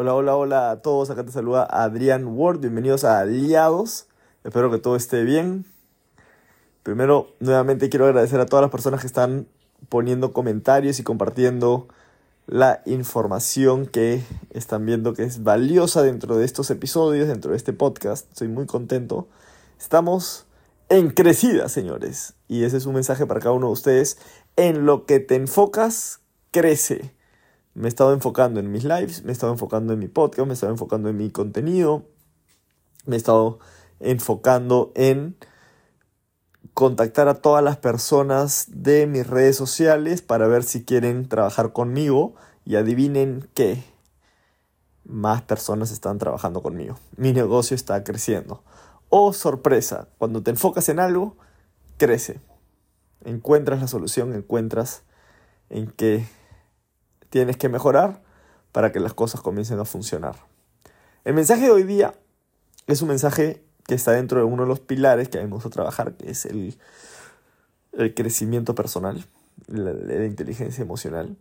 Hola, 0.00 0.14
hola, 0.14 0.36
hola 0.36 0.70
a 0.70 0.80
todos. 0.80 1.10
Acá 1.10 1.24
te 1.24 1.32
saluda 1.32 1.66
Adrián 1.68 2.24
Ward. 2.24 2.60
Bienvenidos 2.60 3.02
a 3.02 3.18
Aliados. 3.18 4.06
Espero 4.44 4.70
que 4.70 4.78
todo 4.78 4.94
esté 4.94 5.24
bien. 5.24 5.64
Primero, 6.84 7.34
nuevamente 7.40 7.88
quiero 7.88 8.06
agradecer 8.06 8.38
a 8.38 8.46
todas 8.46 8.62
las 8.62 8.70
personas 8.70 9.00
que 9.00 9.08
están 9.08 9.48
poniendo 9.88 10.32
comentarios 10.32 11.00
y 11.00 11.02
compartiendo 11.02 11.88
la 12.46 12.80
información 12.86 13.86
que 13.86 14.22
están 14.50 14.86
viendo 14.86 15.14
que 15.14 15.24
es 15.24 15.42
valiosa 15.42 16.04
dentro 16.04 16.36
de 16.36 16.44
estos 16.44 16.70
episodios, 16.70 17.26
dentro 17.26 17.50
de 17.50 17.56
este 17.56 17.72
podcast. 17.72 18.30
Estoy 18.30 18.46
muy 18.46 18.66
contento. 18.66 19.26
Estamos 19.80 20.46
en 20.90 21.10
crecida, 21.10 21.68
señores. 21.68 22.34
Y 22.46 22.62
ese 22.62 22.76
es 22.76 22.86
un 22.86 22.94
mensaje 22.94 23.26
para 23.26 23.40
cada 23.40 23.56
uno 23.56 23.66
de 23.66 23.72
ustedes. 23.72 24.16
En 24.54 24.86
lo 24.86 25.06
que 25.06 25.18
te 25.18 25.34
enfocas, 25.34 26.20
crece. 26.52 27.17
Me 27.78 27.86
he 27.86 27.88
estado 27.88 28.12
enfocando 28.12 28.58
en 28.58 28.72
mis 28.72 28.82
lives, 28.82 29.22
me 29.22 29.30
he 29.30 29.32
estado 29.32 29.52
enfocando 29.52 29.92
en 29.92 30.00
mi 30.00 30.08
podcast, 30.08 30.44
me 30.48 30.50
he 30.50 30.54
estado 30.54 30.72
enfocando 30.72 31.10
en 31.10 31.16
mi 31.16 31.30
contenido, 31.30 32.08
me 33.06 33.14
he 33.14 33.16
estado 33.16 33.60
enfocando 34.00 34.90
en 34.96 35.36
contactar 36.74 37.28
a 37.28 37.34
todas 37.34 37.62
las 37.62 37.76
personas 37.76 38.66
de 38.66 39.06
mis 39.06 39.24
redes 39.24 39.54
sociales 39.54 40.22
para 40.22 40.48
ver 40.48 40.64
si 40.64 40.84
quieren 40.84 41.28
trabajar 41.28 41.72
conmigo 41.72 42.34
y 42.64 42.74
adivinen 42.74 43.48
qué. 43.54 43.84
Más 45.04 45.42
personas 45.42 45.92
están 45.92 46.18
trabajando 46.18 46.64
conmigo. 46.64 46.98
Mi 47.16 47.32
negocio 47.32 47.76
está 47.76 48.02
creciendo. 48.02 48.64
Oh, 49.08 49.32
sorpresa, 49.32 50.08
cuando 50.18 50.42
te 50.42 50.50
enfocas 50.50 50.88
en 50.88 50.98
algo, 50.98 51.36
crece. 51.96 52.40
Encuentras 53.24 53.80
la 53.80 53.86
solución, 53.86 54.34
encuentras 54.34 55.04
en 55.70 55.92
qué 55.92 56.26
tienes 57.30 57.56
que 57.56 57.68
mejorar 57.68 58.22
para 58.72 58.92
que 58.92 59.00
las 59.00 59.14
cosas 59.14 59.40
comiencen 59.40 59.78
a 59.80 59.84
funcionar. 59.84 60.36
El 61.24 61.34
mensaje 61.34 61.62
de 61.62 61.70
hoy 61.70 61.82
día 61.82 62.14
es 62.86 63.02
un 63.02 63.08
mensaje 63.08 63.62
que 63.86 63.94
está 63.94 64.12
dentro 64.12 64.38
de 64.38 64.44
uno 64.44 64.62
de 64.62 64.68
los 64.68 64.80
pilares 64.80 65.28
que 65.28 65.38
vamos 65.38 65.64
a 65.64 65.70
trabajar, 65.70 66.14
que 66.14 66.30
es 66.30 66.46
el, 66.46 66.78
crecimiento 68.14 68.74
personal, 68.74 69.24
la, 69.66 69.92
la 69.92 70.24
inteligencia 70.24 70.82
emocional. 70.82 71.36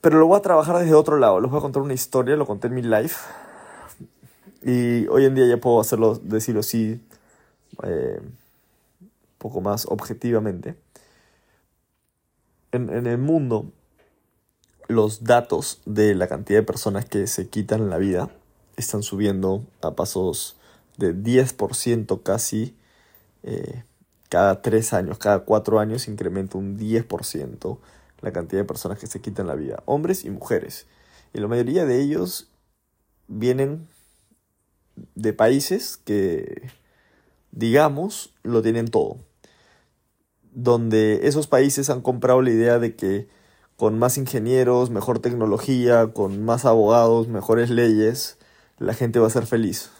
Pero 0.00 0.18
lo 0.18 0.26
voy 0.26 0.38
a 0.38 0.42
trabajar 0.42 0.78
desde 0.78 0.94
otro 0.94 1.18
lado. 1.18 1.40
Les 1.40 1.50
voy 1.50 1.58
a 1.58 1.62
contar 1.62 1.82
una 1.82 1.94
historia, 1.94 2.36
lo 2.36 2.46
conté 2.46 2.68
en 2.68 2.74
mi 2.74 2.82
live. 2.82 3.10
Y 4.62 5.06
hoy 5.08 5.24
en 5.24 5.34
día 5.34 5.46
ya 5.46 5.56
puedo 5.56 5.80
hacerlo, 5.80 6.14
decirlo 6.22 6.60
así, 6.60 7.00
eh, 7.82 8.20
un 9.00 9.10
poco 9.38 9.60
más 9.60 9.86
objetivamente. 9.86 10.76
En, 12.76 13.06
el 13.06 13.18
mundo, 13.18 13.72
los 14.88 15.24
datos 15.24 15.80
de 15.86 16.14
la 16.14 16.28
cantidad 16.28 16.60
de 16.60 16.66
personas 16.66 17.04
que 17.04 17.26
se 17.26 17.48
quitan 17.48 17.90
la 17.90 17.98
vida 17.98 18.30
están 18.76 19.02
subiendo 19.02 19.64
a 19.82 19.92
pasos 19.92 20.56
de 20.96 21.14
10% 21.14 22.22
casi 22.22 22.76
eh, 23.42 23.84
cada 24.28 24.62
3 24.62 24.92
años, 24.92 25.18
cada 25.18 25.40
4 25.40 25.78
años 25.78 26.08
incrementa 26.08 26.58
un 26.58 26.78
10% 26.78 27.78
la 28.20 28.32
cantidad 28.32 28.62
de 28.62 28.66
personas 28.66 28.98
que 28.98 29.06
se 29.06 29.20
quitan 29.20 29.46
la 29.46 29.54
vida, 29.54 29.82
hombres 29.86 30.24
y 30.24 30.30
mujeres. 30.30 30.86
Y 31.32 31.38
la 31.38 31.48
mayoría 31.48 31.84
de 31.84 32.00
ellos 32.00 32.48
vienen 33.28 33.86
de 35.14 35.32
países 35.32 35.98
que, 36.04 36.70
digamos, 37.52 38.34
lo 38.42 38.62
tienen 38.62 38.88
todo. 38.88 39.18
Donde 40.56 41.28
esos 41.28 41.46
países 41.46 41.90
han 41.90 42.00
comprado 42.00 42.40
la 42.42 42.50
idea 42.50 42.78
de 42.78 42.96
que 42.96 43.28
con 43.76 43.98
más 43.98 44.16
ingenieros, 44.16 44.88
mejor 44.90 45.18
tecnología, 45.18 46.08
con 46.14 46.42
más 46.44 46.64
abogados, 46.64 47.28
mejores 47.28 47.68
leyes, 47.68 48.38
la 48.78 48.94
gente 48.94 49.18
va 49.18 49.26
a 49.26 49.30
ser 49.30 49.46
feliz. 49.46 49.90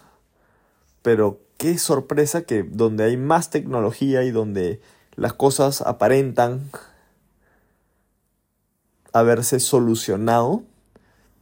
Pero 1.02 1.40
qué 1.58 1.76
sorpresa 1.78 2.42
que 2.42 2.62
donde 2.62 3.04
hay 3.04 3.18
más 3.18 3.50
tecnología 3.50 4.24
y 4.24 4.30
donde 4.30 4.80
las 5.14 5.34
cosas 5.34 5.82
aparentan 5.82 6.70
haberse 9.12 9.60
solucionado, 9.60 10.62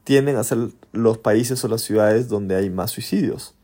tienden 0.03 0.37
a 0.37 0.45
ser 0.45 0.71
los 0.93 1.19
países 1.19 1.65
o 1.65 1.69
las 1.69 1.83
ciudades 1.83 2.29
donde 2.29 2.57
hay 2.57 2.69
más 2.69 2.91
suicidios. 2.91 3.55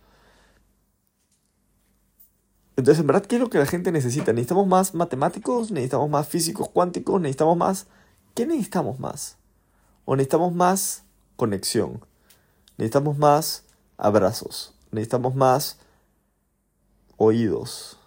Entonces, 2.81 3.03
en 3.03 3.09
verdad, 3.09 3.27
¿qué 3.27 3.37
es 3.37 3.43
lo 3.43 3.51
que 3.51 3.59
la 3.59 3.67
gente 3.67 3.93
necesita? 3.93 4.33
¿Necesitamos 4.33 4.67
más 4.67 4.95
matemáticos? 4.95 5.71
¿Necesitamos 5.71 6.09
más 6.09 6.27
físicos 6.27 6.71
cuánticos? 6.71 7.21
¿Necesitamos 7.21 7.59
más? 7.59 7.87
¿Qué 8.35 8.47
necesitamos 8.47 8.99
más? 8.99 9.37
¿O 10.07 10.17
necesitamos 10.17 10.55
más 10.55 11.05
conexión? 11.37 12.01
Necesitamos 12.79 13.19
más 13.19 13.65
abrazos. 13.99 14.73
Necesitamos 14.93 15.35
más 15.35 15.79
oídos. 17.19 17.99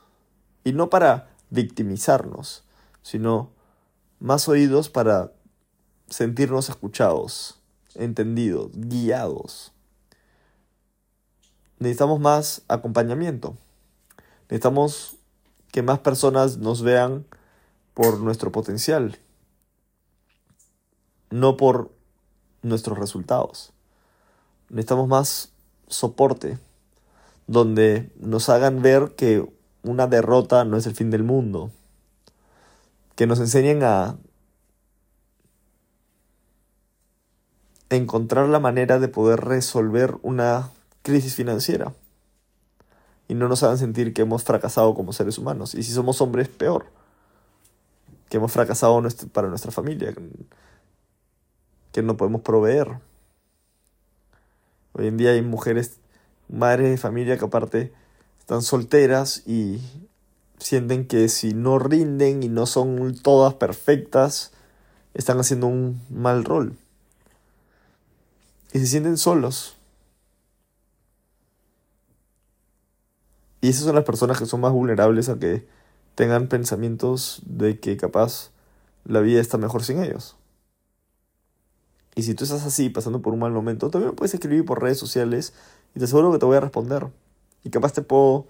Y 0.63 0.73
no 0.73 0.89
para 0.89 1.29
victimizarnos, 1.51 2.63
sino 3.03 3.51
más 4.19 4.49
oídos 4.49 4.89
para 4.89 5.33
sentirnos 6.09 6.69
escuchados, 6.69 7.61
entendidos, 7.93 8.71
guiados. 8.73 9.71
Necesitamos 11.77 12.19
más 12.19 12.63
acompañamiento. 12.67 13.55
Necesitamos 14.53 15.15
que 15.71 15.81
más 15.81 15.97
personas 15.97 16.57
nos 16.57 16.83
vean 16.83 17.25
por 17.95 18.19
nuestro 18.19 18.51
potencial, 18.51 19.17
no 21.31 21.57
por 21.57 21.89
nuestros 22.61 22.99
resultados. 22.99 23.73
Necesitamos 24.69 25.07
más 25.07 25.53
soporte, 25.87 26.59
donde 27.47 28.11
nos 28.19 28.47
hagan 28.49 28.83
ver 28.83 29.15
que 29.15 29.43
una 29.81 30.05
derrota 30.05 30.65
no 30.65 30.77
es 30.77 30.85
el 30.85 30.93
fin 30.93 31.09
del 31.09 31.23
mundo, 31.23 31.71
que 33.15 33.25
nos 33.25 33.39
enseñen 33.39 33.81
a 33.81 34.17
encontrar 37.89 38.49
la 38.49 38.59
manera 38.59 38.99
de 38.99 39.07
poder 39.07 39.39
resolver 39.39 40.19
una 40.21 40.69
crisis 41.01 41.33
financiera 41.33 41.95
y 43.27 43.35
no 43.35 43.47
nos 43.47 43.63
hagan 43.63 43.77
sentir 43.77 44.13
que 44.13 44.23
hemos 44.23 44.43
fracasado 44.43 44.93
como 44.95 45.13
seres 45.13 45.37
humanos. 45.37 45.75
Y 45.75 45.83
si 45.83 45.91
somos 45.91 46.21
hombres, 46.21 46.49
peor. 46.49 46.85
Que 48.29 48.37
hemos 48.37 48.51
fracasado 48.51 49.01
para 49.31 49.47
nuestra 49.47 49.71
familia, 49.71 50.13
que 51.91 52.01
no 52.01 52.17
podemos 52.17 52.41
proveer. 52.41 52.99
Hoy 54.93 55.07
en 55.07 55.17
día 55.17 55.31
hay 55.31 55.41
mujeres, 55.41 55.97
madres 56.49 56.89
de 56.89 56.97
familia 56.97 57.37
que 57.37 57.45
aparte 57.45 57.93
están 58.39 58.61
solteras 58.61 59.43
y 59.47 59.81
sienten 60.59 61.07
que 61.07 61.29
si 61.29 61.53
no 61.53 61.79
rinden 61.79 62.43
y 62.43 62.49
no 62.49 62.65
son 62.65 63.15
todas 63.21 63.53
perfectas, 63.55 64.51
están 65.13 65.39
haciendo 65.39 65.67
un 65.67 66.01
mal 66.09 66.43
rol. 66.43 66.75
Y 68.73 68.79
se 68.79 68.87
sienten 68.87 69.17
solos. 69.17 69.77
Y 73.63 73.69
esas 73.69 73.85
son 73.85 73.95
las 73.95 74.03
personas 74.03 74.37
que 74.37 74.45
son 74.45 74.59
más 74.59 74.73
vulnerables 74.73 75.29
a 75.29 75.39
que 75.39 75.65
tengan 76.15 76.49
pensamientos 76.49 77.41
de 77.45 77.79
que 77.79 77.95
capaz 77.95 78.51
la 79.05 79.21
vida 79.21 79.39
está 79.39 79.57
mejor 79.57 79.85
sin 79.85 80.03
ellos. 80.03 80.35
Y 82.13 82.23
si 82.23 82.35
tú 82.35 82.43
estás 82.43 82.65
así, 82.65 82.89
pasando 82.89 83.21
por 83.21 83.31
un 83.31 83.39
mal 83.39 83.53
momento, 83.53 83.89
también 83.89 84.15
puedes 84.15 84.33
escribir 84.33 84.65
por 84.65 84.81
redes 84.81 84.97
sociales 84.97 85.53
y 85.95 85.99
te 85.99 86.03
aseguro 86.03 86.33
que 86.33 86.39
te 86.39 86.45
voy 86.45 86.57
a 86.57 86.59
responder. 86.59 87.07
Y 87.63 87.69
capaz 87.69 87.93
te 87.93 88.01
puedo 88.01 88.47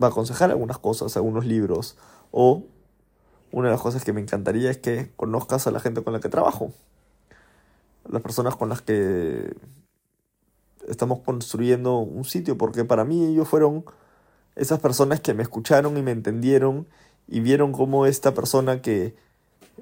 aconsejar 0.00 0.50
algunas 0.50 0.78
cosas, 0.78 1.14
algunos 1.18 1.44
libros. 1.44 1.98
O 2.30 2.64
una 3.52 3.68
de 3.68 3.74
las 3.74 3.82
cosas 3.82 4.02
que 4.02 4.14
me 4.14 4.22
encantaría 4.22 4.70
es 4.70 4.78
que 4.78 5.12
conozcas 5.16 5.66
a 5.66 5.70
la 5.72 5.80
gente 5.80 6.02
con 6.02 6.14
la 6.14 6.20
que 6.20 6.30
trabajo. 6.30 6.72
Las 8.08 8.22
personas 8.22 8.56
con 8.56 8.70
las 8.70 8.80
que 8.80 9.54
estamos 10.88 11.20
construyendo 11.20 11.98
un 11.98 12.24
sitio. 12.24 12.58
Porque 12.58 12.84
para 12.84 13.04
mí 13.04 13.24
ellos 13.24 13.48
fueron 13.48 13.84
esas 14.56 14.80
personas 14.80 15.20
que 15.20 15.34
me 15.34 15.42
escucharon 15.42 15.96
y 15.96 16.02
me 16.02 16.12
entendieron 16.12 16.86
y 17.26 17.40
vieron 17.40 17.72
cómo 17.72 18.06
esta 18.06 18.34
persona 18.34 18.82
que 18.82 19.14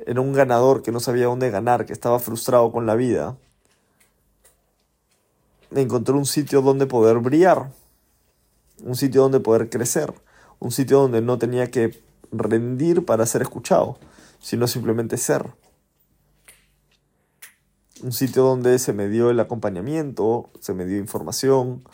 era 0.07 0.21
un 0.21 0.33
ganador 0.33 0.83
que 0.83 0.93
no 0.93 1.01
sabía 1.01 1.27
dónde 1.27 1.51
ganar, 1.51 1.87
que 1.87 1.93
estaba 1.93 2.19
frustrado 2.19 2.73
con 2.73 2.87
la 2.87 2.95
vida, 2.95 3.37
encontró 5.75 6.17
un 6.17 6.27
sitio 6.27 6.63
donde 6.63 6.87
poder 6.87 7.19
brillar, 7.19 7.71
un 8.85 8.97
sitio 8.97 9.23
donde 9.23 9.41
poder 9.41 9.71
crecer, 9.71 10.13
un 10.59 10.73
sitio 10.73 11.01
donde 11.01 11.21
no 11.21 11.39
tenía 11.39 11.71
que 11.71 12.03
rendir 12.31 13.05
para 13.05 13.27
ser 13.27 13.43
escuchado, 13.43 13.99
sino 14.41 14.67
simplemente 14.67 15.17
ser. 15.17 15.53
Un 18.03 18.11
sitio 18.13 18.43
donde 18.43 18.81
se 18.81 18.93
me 18.93 19.09
dio 19.09 19.31
el 19.31 19.39
acompañamiento, 19.39 20.51
se 20.59 20.75
me 20.75 20.87
dio 20.87 20.99
información, 20.99 21.85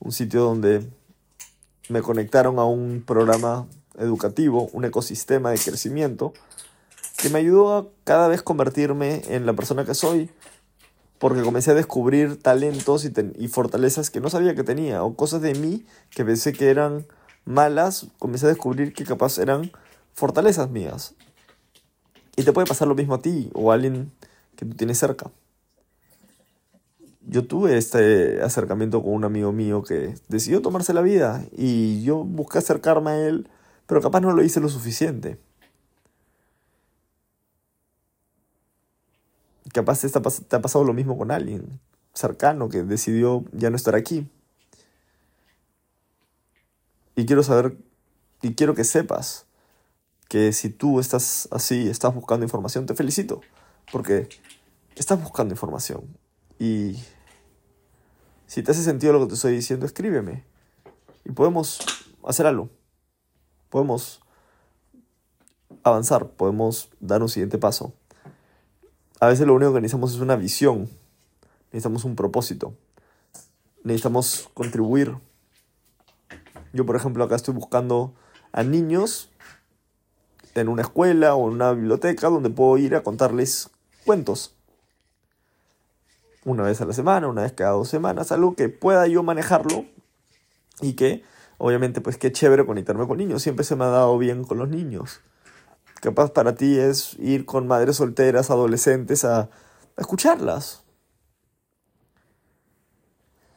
un 0.00 0.12
sitio 0.12 0.42
donde 0.42 0.86
me 1.88 2.02
conectaron 2.02 2.58
a 2.58 2.64
un 2.64 3.02
programa 3.06 3.66
educativo, 3.98 4.68
un 4.74 4.84
ecosistema 4.84 5.50
de 5.50 5.58
crecimiento, 5.58 6.34
que 7.16 7.30
me 7.30 7.38
ayudó 7.38 7.74
a 7.74 7.86
cada 8.04 8.28
vez 8.28 8.42
convertirme 8.42 9.22
en 9.28 9.46
la 9.46 9.54
persona 9.54 9.86
que 9.86 9.94
soy, 9.94 10.28
porque 11.18 11.40
comencé 11.40 11.70
a 11.70 11.74
descubrir 11.74 12.42
talentos 12.42 13.06
y, 13.06 13.48
fortalezas 13.48 14.10
que 14.10 14.20
no 14.20 14.28
sabía 14.28 14.54
que 14.54 14.62
tenía, 14.62 15.02
o 15.04 15.14
cosas 15.16 15.40
de 15.40 15.54
mí 15.54 15.86
que 16.10 16.24
pensé 16.24 16.52
que 16.52 16.68
eran 16.68 17.06
malas, 17.46 18.08
comencé 18.18 18.44
a 18.44 18.50
descubrir 18.50 18.92
que 18.92 19.04
capaz 19.04 19.38
eran 19.38 19.72
fortalezas 20.12 20.68
mías. 20.68 21.14
Y 22.36 22.42
te 22.42 22.52
puede 22.52 22.66
pasar 22.66 22.88
lo 22.88 22.94
mismo 22.94 23.14
a 23.14 23.22
ti 23.22 23.50
o 23.54 23.70
a 23.70 23.74
alguien 23.74 24.12
que 24.56 24.66
tú 24.66 24.76
tienes 24.76 24.98
cerca. 24.98 25.30
Yo 27.36 27.46
tuve 27.46 27.76
este 27.76 28.40
acercamiento 28.40 29.02
con 29.02 29.12
un 29.12 29.24
amigo 29.24 29.52
mío 29.52 29.82
que 29.82 30.14
decidió 30.26 30.62
tomarse 30.62 30.94
la 30.94 31.02
vida 31.02 31.44
y 31.54 32.02
yo 32.02 32.24
busqué 32.24 32.56
acercarme 32.56 33.10
a 33.10 33.26
él, 33.28 33.50
pero 33.86 34.00
capaz 34.00 34.20
no 34.20 34.32
lo 34.32 34.42
hice 34.42 34.58
lo 34.58 34.70
suficiente. 34.70 35.38
Capaz 39.74 40.00
te, 40.00 40.56
ha 40.56 40.62
pasado 40.62 40.82
lo 40.86 40.94
mismo 40.94 41.18
con 41.18 41.30
alguien 41.30 41.78
cercano 42.14 42.70
que 42.70 42.82
decidió 42.84 43.44
ya 43.52 43.68
no 43.68 43.76
estar 43.76 43.96
aquí. 43.96 44.26
Y 47.16 47.26
quiero 47.26 47.42
saber, 47.42 47.76
y 48.40 48.54
quiero 48.54 48.74
que 48.74 48.84
sepas 48.84 49.44
que 50.30 50.54
si 50.54 50.70
tú 50.70 51.00
estás 51.00 51.48
así, 51.50 51.86
estás 51.86 52.14
buscando 52.14 52.46
información, 52.46 52.86
te 52.86 52.94
felicito, 52.94 53.42
porque 53.92 54.26
estás 54.94 55.22
buscando 55.22 55.52
información. 55.52 56.16
Y 56.58 56.96
si 58.46 58.62
te 58.62 58.70
hace 58.70 58.82
sentido 58.82 59.12
lo 59.12 59.20
que 59.20 59.26
te 59.26 59.34
estoy 59.34 59.52
diciendo, 59.52 59.86
escríbeme. 59.86 60.44
Y 61.24 61.32
podemos 61.32 61.80
hacer 62.24 62.46
algo. 62.46 62.68
Podemos 63.68 64.20
avanzar, 65.82 66.28
podemos 66.28 66.90
dar 67.00 67.22
un 67.22 67.28
siguiente 67.28 67.58
paso. 67.58 67.92
A 69.20 69.28
veces 69.28 69.46
lo 69.46 69.54
único 69.54 69.72
que 69.72 69.80
necesitamos 69.80 70.14
es 70.14 70.20
una 70.20 70.36
visión, 70.36 70.88
necesitamos 71.72 72.04
un 72.04 72.16
propósito, 72.16 72.74
necesitamos 73.82 74.50
contribuir 74.52 75.16
yo, 76.76 76.84
por 76.84 76.94
ejemplo, 76.94 77.24
acá 77.24 77.36
estoy 77.36 77.54
buscando 77.54 78.12
a 78.52 78.62
niños 78.62 79.30
en 80.54 80.68
una 80.68 80.82
escuela 80.82 81.34
o 81.34 81.48
en 81.48 81.54
una 81.54 81.72
biblioteca 81.72 82.28
donde 82.28 82.50
puedo 82.50 82.76
ir 82.76 82.94
a 82.94 83.02
contarles 83.02 83.70
cuentos. 84.04 84.55
Una 86.46 86.62
vez 86.62 86.80
a 86.80 86.84
la 86.84 86.92
semana, 86.92 87.26
una 87.26 87.42
vez 87.42 87.54
cada 87.54 87.72
dos 87.72 87.88
semanas, 87.88 88.30
algo 88.30 88.54
que 88.54 88.68
pueda 88.68 89.08
yo 89.08 89.24
manejarlo 89.24 89.84
y 90.80 90.92
que, 90.92 91.24
obviamente, 91.58 92.00
pues 92.00 92.18
qué 92.18 92.30
chévere 92.30 92.64
conectarme 92.64 93.08
con 93.08 93.18
niños. 93.18 93.42
Siempre 93.42 93.64
se 93.64 93.74
me 93.74 93.82
ha 93.82 93.88
dado 93.88 94.16
bien 94.16 94.44
con 94.44 94.58
los 94.58 94.68
niños. 94.68 95.22
Capaz 96.00 96.30
para 96.30 96.54
ti 96.54 96.78
es 96.78 97.14
ir 97.18 97.46
con 97.46 97.66
madres 97.66 97.96
solteras, 97.96 98.52
adolescentes, 98.52 99.24
a, 99.24 99.40
a 99.40 99.50
escucharlas. 99.98 100.84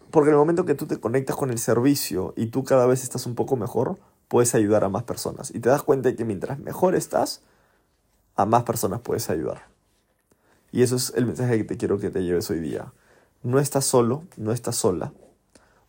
Porque 0.09 0.29
en 0.29 0.33
el 0.33 0.39
momento 0.39 0.65
que 0.65 0.73
tú 0.73 0.87
te 0.87 0.99
conectas 0.99 1.35
con 1.35 1.51
el 1.51 1.59
servicio 1.59 2.33
y 2.35 2.47
tú 2.47 2.63
cada 2.63 2.87
vez 2.87 3.03
estás 3.03 3.27
un 3.27 3.35
poco 3.35 3.55
mejor, 3.55 3.99
puedes 4.27 4.55
ayudar 4.55 4.83
a 4.83 4.89
más 4.89 5.03
personas. 5.03 5.53
Y 5.53 5.59
te 5.59 5.69
das 5.69 5.83
cuenta 5.83 6.09
de 6.09 6.15
que 6.15 6.25
mientras 6.25 6.57
mejor 6.57 6.95
estás, 6.95 7.43
a 8.35 8.47
más 8.47 8.63
personas 8.63 9.01
puedes 9.01 9.29
ayudar. 9.29 9.68
Y 10.71 10.83
eso 10.83 10.95
es 10.95 11.13
el 11.15 11.25
mensaje 11.25 11.57
que 11.57 11.63
te 11.63 11.77
quiero 11.77 11.99
que 11.99 12.09
te 12.09 12.23
lleves 12.23 12.49
hoy 12.49 12.59
día. 12.59 12.93
No 13.43 13.59
estás 13.59 13.85
solo, 13.85 14.23
no 14.37 14.51
estás 14.51 14.75
sola. 14.75 15.13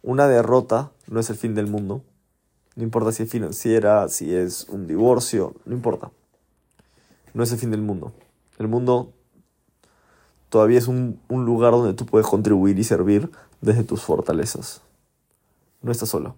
Una 0.02 0.28
derrota 0.28 0.92
no 1.08 1.20
es 1.20 1.28
el 1.30 1.36
fin 1.36 1.54
del 1.54 1.66
mundo. 1.66 2.02
No 2.76 2.82
importa 2.82 3.12
si 3.12 3.24
es 3.24 3.30
financiera, 3.30 4.08
si 4.08 4.34
es 4.34 4.64
un 4.68 4.86
divorcio, 4.86 5.54
no 5.64 5.74
importa. 5.74 6.10
No 7.34 7.42
es 7.42 7.52
el 7.52 7.58
fin 7.58 7.70
del 7.70 7.82
mundo. 7.82 8.12
El 8.58 8.68
mundo 8.68 9.12
todavía 10.48 10.78
es 10.78 10.88
un, 10.88 11.20
un 11.28 11.44
lugar 11.44 11.72
donde 11.72 11.94
tú 11.94 12.06
puedes 12.06 12.26
contribuir 12.26 12.78
y 12.78 12.84
servir 12.84 13.30
desde 13.60 13.84
tus 13.84 14.02
fortalezas. 14.02 14.82
No 15.82 15.92
estás 15.92 16.08
solo. 16.08 16.36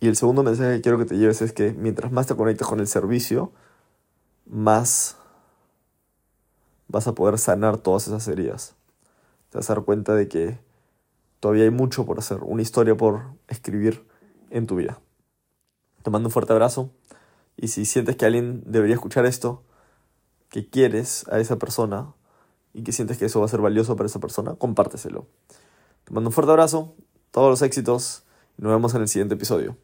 Y 0.00 0.08
el 0.08 0.16
segundo 0.16 0.42
mensaje 0.42 0.76
que 0.76 0.80
quiero 0.80 0.98
que 0.98 1.04
te 1.04 1.18
lleves 1.18 1.42
es 1.42 1.52
que 1.52 1.72
mientras 1.72 2.10
más 2.10 2.26
te 2.26 2.34
conectes 2.34 2.66
con 2.66 2.80
el 2.80 2.86
servicio, 2.86 3.52
más 4.50 5.16
vas 6.88 7.06
a 7.06 7.14
poder 7.14 7.38
sanar 7.38 7.78
todas 7.78 8.08
esas 8.08 8.26
heridas. 8.28 8.74
Te 9.50 9.58
vas 9.58 9.70
a 9.70 9.74
dar 9.74 9.84
cuenta 9.84 10.14
de 10.14 10.28
que 10.28 10.58
todavía 11.38 11.64
hay 11.64 11.70
mucho 11.70 12.04
por 12.04 12.18
hacer, 12.18 12.40
una 12.42 12.62
historia 12.62 12.96
por 12.96 13.22
escribir 13.48 14.06
en 14.50 14.66
tu 14.66 14.76
vida. 14.76 15.00
Te 16.02 16.10
mando 16.10 16.28
un 16.28 16.32
fuerte 16.32 16.52
abrazo 16.52 16.90
y 17.56 17.68
si 17.68 17.84
sientes 17.84 18.16
que 18.16 18.26
alguien 18.26 18.62
debería 18.66 18.94
escuchar 18.94 19.26
esto, 19.26 19.62
que 20.48 20.68
quieres 20.68 21.26
a 21.28 21.38
esa 21.38 21.58
persona, 21.58 22.14
y 22.72 22.82
que 22.82 22.92
sientes 22.92 23.18
que 23.18 23.26
eso 23.26 23.40
va 23.40 23.46
a 23.46 23.48
ser 23.48 23.60
valioso 23.60 23.96
para 23.96 24.06
esa 24.06 24.20
persona, 24.20 24.54
compárteselo. 24.54 25.26
Te 26.04 26.12
mando 26.12 26.28
un 26.28 26.32
fuerte 26.32 26.52
abrazo, 26.52 26.94
todos 27.30 27.50
los 27.50 27.62
éxitos 27.62 28.24
y 28.58 28.62
nos 28.62 28.72
vemos 28.72 28.94
en 28.94 29.02
el 29.02 29.08
siguiente 29.08 29.34
episodio. 29.34 29.76